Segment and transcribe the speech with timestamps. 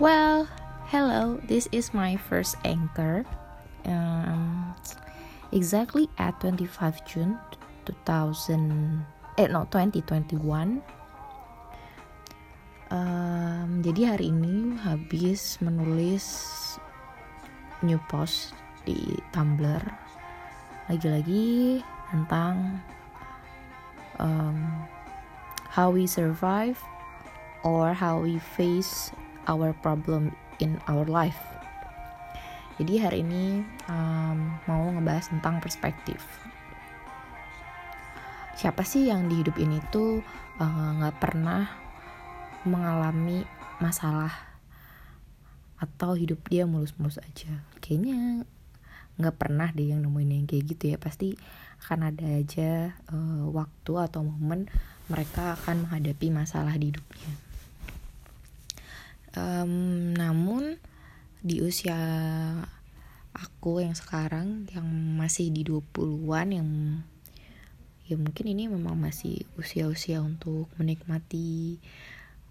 [0.00, 0.48] Well,
[0.88, 1.36] hello.
[1.44, 3.28] This is my first anchor.
[3.84, 4.72] Um,
[5.52, 7.36] exactly at 25 June
[7.84, 9.04] 2000
[9.36, 10.80] eh no 2021.
[12.88, 16.24] Um, jadi hari ini habis menulis
[17.84, 18.56] new post
[18.88, 18.96] di
[19.36, 19.84] Tumblr
[20.88, 22.80] lagi-lagi tentang
[24.16, 24.88] um,
[25.68, 26.80] how we survive
[27.60, 29.12] or how we face
[29.46, 31.38] our problem in our life.
[32.80, 36.18] Jadi hari ini um, mau ngebahas tentang perspektif.
[38.56, 40.24] Siapa sih yang di hidup ini tuh
[40.58, 41.62] uh, nggak uh, pernah
[42.62, 43.42] mengalami
[43.82, 44.30] masalah
[45.82, 47.62] atau hidup dia mulus-mulus aja?
[47.82, 48.46] Kayaknya
[49.20, 50.96] nggak pernah deh yang nemuin yang kayak gitu ya.
[50.96, 51.36] Pasti
[51.84, 54.70] akan ada aja uh, waktu atau momen
[55.10, 57.51] mereka akan menghadapi masalah di hidupnya.
[59.32, 60.76] Um, namun
[61.40, 61.96] di usia
[63.32, 64.84] aku yang sekarang yang
[65.16, 66.70] masih di 20-an yang
[68.04, 71.80] ya mungkin ini memang masih usia-usia untuk menikmati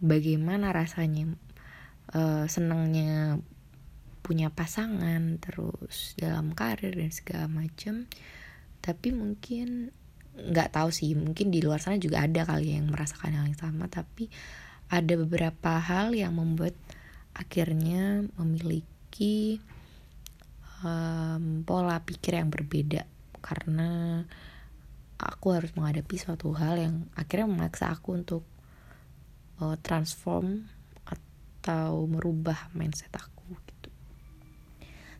[0.00, 1.28] bagaimana rasanya
[2.16, 3.36] uh, senangnya
[4.22, 8.06] punya pasangan terus dalam karir dan segala macam
[8.80, 9.92] tapi mungkin
[10.32, 13.90] nggak tahu sih mungkin di luar sana juga ada kali yang merasakan hal yang sama
[13.92, 14.32] tapi
[14.92, 16.76] ada beberapa hal yang membuat
[17.32, 19.56] akhirnya memiliki
[20.84, 23.08] um, pola pikir yang berbeda
[23.40, 24.22] karena
[25.16, 28.44] aku harus menghadapi suatu hal yang akhirnya memaksa aku untuk
[29.64, 30.68] uh, transform
[31.08, 33.88] atau merubah mindset aku gitu.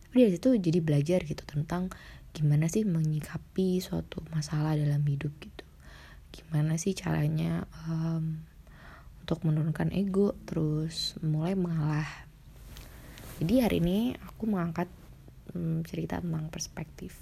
[0.05, 1.89] Tapi dari situ jadi belajar gitu tentang
[2.29, 5.65] gimana sih menyikapi suatu masalah dalam hidup gitu
[6.33, 8.41] gimana sih caranya um,
[9.23, 12.27] untuk menurunkan ego terus mulai mengalah.
[13.39, 14.91] Jadi hari ini aku mengangkat
[15.55, 17.15] um, cerita tentang perspektif.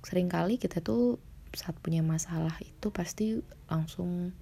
[0.00, 1.20] Seringkali kita tuh
[1.52, 4.32] saat punya masalah itu pasti langsung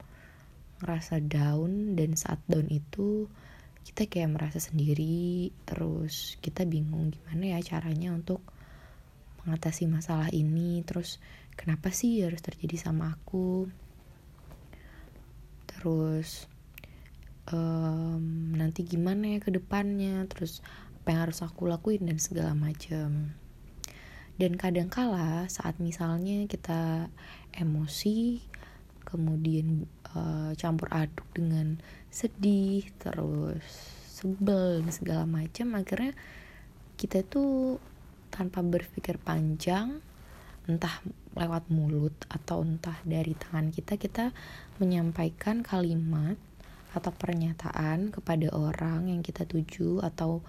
[0.78, 3.26] ngerasa down dan saat down itu
[3.82, 8.42] kita kayak merasa sendiri terus kita bingung gimana ya caranya untuk
[9.42, 11.18] mengatasi masalah ini terus
[11.58, 13.66] kenapa sih harus terjadi sama aku
[15.82, 16.46] terus
[17.50, 20.62] um, nanti gimana ya ke depannya terus
[21.02, 23.34] apa yang harus aku lakuin dan segala macam
[24.38, 27.10] dan kadangkala saat misalnya kita
[27.58, 28.46] emosi
[29.02, 31.82] kemudian uh, campur aduk dengan
[32.14, 33.66] sedih terus
[34.06, 36.14] sebel dan segala macam akhirnya
[36.94, 37.82] kita tuh
[38.30, 39.98] tanpa berpikir panjang
[40.70, 41.02] entah
[41.34, 44.24] lewat mulut atau entah dari tangan kita kita
[44.78, 46.38] menyampaikan kalimat
[46.92, 50.44] atau pernyataan kepada orang yang kita tuju atau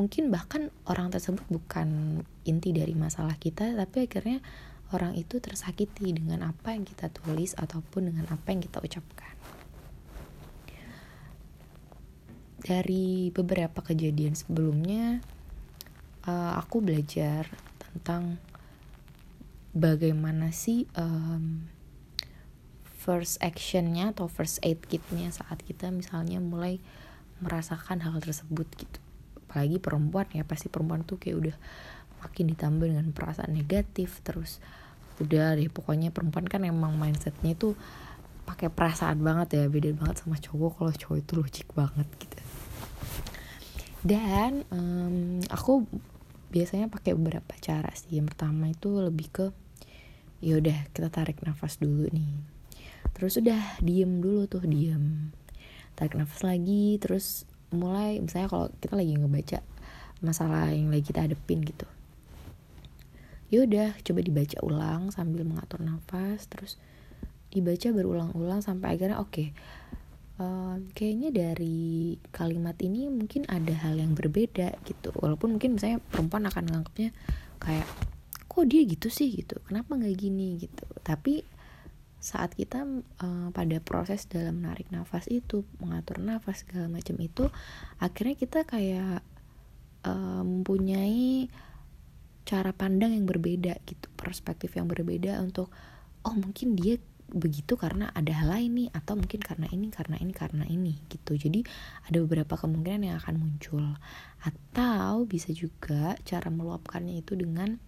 [0.00, 4.40] mungkin bahkan orang tersebut bukan inti dari masalah kita tapi akhirnya
[4.90, 9.34] orang itu tersakiti dengan apa yang kita tulis ataupun dengan apa yang kita ucapkan.
[12.60, 15.24] Dari beberapa kejadian sebelumnya
[16.28, 17.48] uh, aku belajar
[17.80, 18.36] tentang
[19.70, 21.66] bagaimana sih um,
[23.00, 26.82] first actionnya atau first aid kitnya saat kita misalnya mulai
[27.40, 29.00] merasakan hal tersebut gitu.
[29.48, 31.56] Apalagi perempuan ya pasti perempuan tuh kayak udah
[32.20, 34.60] makin ditambah dengan perasaan negatif terus
[35.20, 37.76] udah deh pokoknya perempuan kan emang mindsetnya itu
[38.44, 42.36] pakai perasaan banget ya beda banget sama cowok kalau cowok itu logik banget gitu.
[44.00, 45.84] Dan um, aku
[46.50, 48.16] biasanya pakai beberapa cara sih.
[48.16, 49.46] Yang pertama itu lebih ke
[50.40, 52.32] ya udah kita tarik nafas dulu nih.
[53.12, 55.32] Terus udah diem dulu tuh diem.
[55.96, 59.58] Tarik nafas lagi terus mulai misalnya kalau kita lagi ngebaca
[60.24, 61.86] masalah yang lagi kita hadepin gitu.
[63.50, 66.80] Ya udah coba dibaca ulang sambil mengatur nafas terus
[67.50, 69.32] dibaca berulang-ulang sampai akhirnya oke.
[69.32, 69.48] Okay,
[70.40, 75.10] uh, kayaknya dari kalimat ini mungkin ada hal yang berbeda gitu.
[75.18, 77.10] Walaupun mungkin misalnya perempuan akan menganggapnya
[77.60, 77.86] kayak
[78.50, 79.62] kok dia gitu sih gitu.
[79.62, 80.82] Kenapa nggak gini gitu.
[81.06, 81.46] Tapi
[82.20, 82.84] saat kita
[83.22, 87.48] uh, pada proses dalam menarik nafas itu mengatur nafas segala macam itu
[87.96, 89.24] akhirnya kita kayak
[90.04, 91.48] uh, mempunyai
[92.44, 94.10] cara pandang yang berbeda gitu.
[94.18, 95.70] Perspektif yang berbeda untuk
[96.26, 96.98] oh mungkin dia
[97.30, 101.38] begitu karena ada hal lain nih atau mungkin karena ini karena ini karena ini gitu.
[101.38, 101.62] Jadi
[102.10, 103.86] ada beberapa kemungkinan yang akan muncul.
[104.42, 107.78] Atau bisa juga cara meluapkannya itu dengan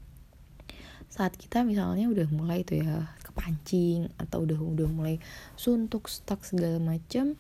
[1.13, 5.21] saat kita misalnya udah mulai tuh ya kepancing atau udah udah mulai
[5.61, 7.37] suntuk stuck segala macam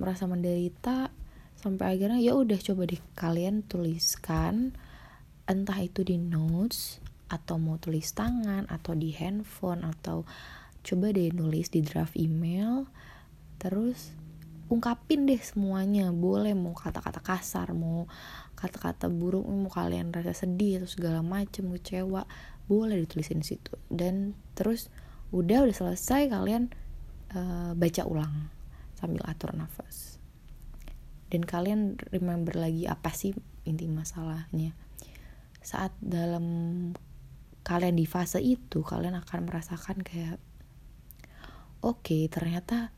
[0.00, 1.12] merasa menderita
[1.60, 4.72] sampai akhirnya ya udah coba deh kalian tuliskan
[5.44, 10.24] entah itu di notes atau mau tulis tangan atau di handphone atau
[10.80, 12.88] coba deh nulis di draft email
[13.60, 14.16] terus
[14.70, 16.14] ungkapin deh semuanya.
[16.14, 18.06] Boleh mau kata-kata kasar mau
[18.54, 22.24] kata-kata buruk mau kalian rasa sedih atau segala macem kecewa
[22.70, 23.74] boleh ditulisin di situ.
[23.90, 24.88] Dan terus
[25.34, 26.70] udah udah selesai kalian
[27.34, 28.48] uh, baca ulang
[28.94, 30.22] sambil atur nafas.
[31.30, 33.34] Dan kalian remember lagi apa sih
[33.66, 34.74] inti masalahnya?
[35.62, 36.46] Saat dalam
[37.66, 40.40] kalian di fase itu kalian akan merasakan kayak
[41.84, 42.90] oke okay, ternyata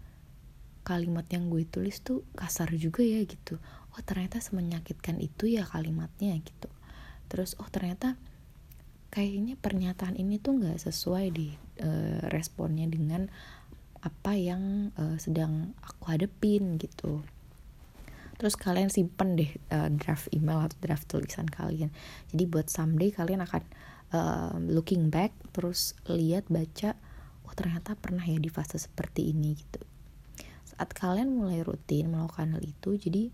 [0.82, 3.58] kalimat yang gue tulis tuh kasar juga ya gitu.
[3.94, 6.68] Oh ternyata semenyakitkan itu ya kalimatnya gitu.
[7.30, 8.18] Terus oh ternyata
[9.14, 13.30] kayaknya pernyataan ini tuh nggak sesuai di uh, responnya dengan
[14.02, 17.22] apa yang uh, sedang aku hadepin gitu.
[18.40, 21.94] Terus kalian simpen deh uh, draft email atau draft tulisan kalian.
[22.34, 23.62] Jadi buat someday kalian akan
[24.12, 26.94] uh, looking back terus lihat baca
[27.48, 29.91] oh ternyata pernah ya di fase seperti ini gitu
[30.72, 33.28] saat kalian mulai rutin melakukan hal itu jadi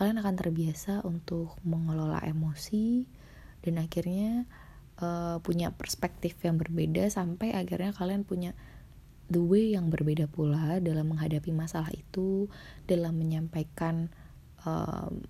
[0.00, 3.04] kalian akan terbiasa untuk mengelola emosi
[3.64, 4.44] dan akhirnya
[5.00, 8.52] uh, punya perspektif yang berbeda sampai akhirnya kalian punya
[9.26, 12.46] the way yang berbeda pula dalam menghadapi masalah itu,
[12.86, 14.10] dalam menyampaikan
[14.62, 15.22] um,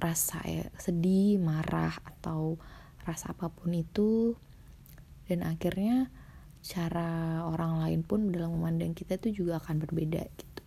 [0.00, 2.56] rasa ya, sedih, marah atau
[3.04, 4.32] rasa apa pun itu,
[5.28, 6.08] dan akhirnya
[6.60, 10.64] cara orang lain pun dalam memandang kita itu juga akan berbeda gitu.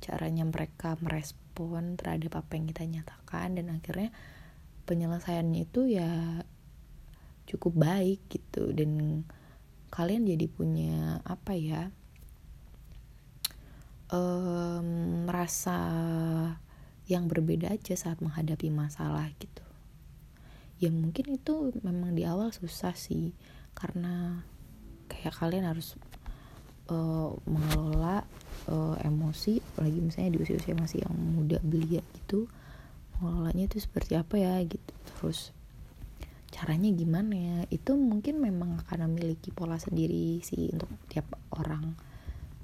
[0.00, 4.10] Caranya mereka merespon terhadap apa yang kita nyatakan dan akhirnya
[4.88, 6.42] penyelesaiannya itu ya
[7.50, 9.22] cukup baik gitu dan
[9.90, 11.90] kalian jadi punya apa ya
[14.14, 15.78] um, merasa
[17.10, 19.66] yang berbeda aja saat menghadapi masalah gitu
[20.78, 23.34] ya mungkin itu memang di awal susah sih
[23.74, 24.46] karena
[25.10, 25.98] kayak kalian harus
[26.86, 28.22] uh, mengelola
[28.70, 32.46] uh, emosi apalagi misalnya di usia-usia masih yang muda belia gitu
[33.20, 34.92] mengelolanya itu seperti apa ya gitu.
[35.12, 35.52] Terus
[36.50, 37.58] caranya gimana ya?
[37.68, 41.94] Itu mungkin memang akan memiliki pola sendiri sih untuk tiap orang.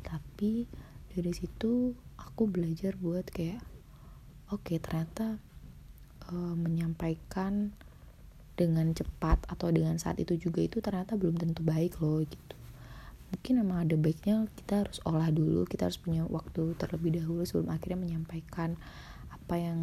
[0.00, 0.64] Tapi
[1.12, 3.60] dari situ aku belajar buat kayak
[4.52, 5.36] oke okay, ternyata
[6.32, 7.76] uh, menyampaikan
[8.56, 12.56] dengan cepat atau dengan saat itu juga itu ternyata belum tentu baik loh gitu.
[13.30, 17.70] Mungkin memang ada baiknya kita harus olah dulu kita harus punya waktu terlebih dahulu sebelum
[17.70, 18.80] akhirnya menyampaikan
[19.28, 19.78] apa yang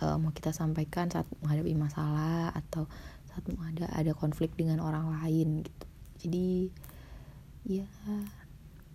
[0.00, 2.88] uh, mau kita sampaikan saat menghadapi masalah atau
[3.28, 5.86] saat ada ada konflik dengan orang lain gitu.
[6.20, 6.48] Jadi
[7.68, 7.84] ya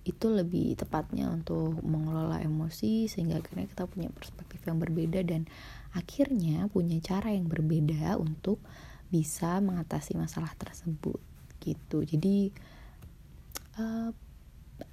[0.06, 5.50] itu lebih tepatnya untuk mengelola emosi sehingga akhirnya kita punya perspektif yang berbeda dan
[5.98, 8.62] akhirnya punya cara yang berbeda untuk
[9.10, 11.18] bisa mengatasi masalah tersebut
[11.66, 12.06] gitu.
[12.06, 12.54] Jadi
[13.81, 14.13] uh,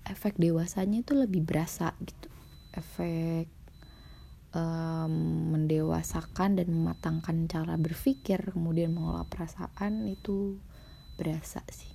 [0.08, 2.32] efek dewasanya itu lebih berasa gitu.
[2.72, 3.52] Efek
[4.52, 10.60] mendewasakan dan mematangkan cara berpikir kemudian mengolah perasaan itu
[11.16, 11.91] berasa sih